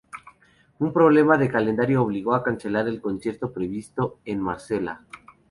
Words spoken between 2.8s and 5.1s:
el concierto previsto en Marsella.